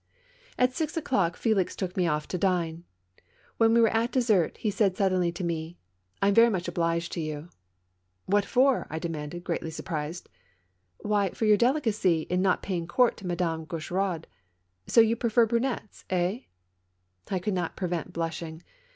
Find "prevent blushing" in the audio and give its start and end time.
17.75-18.63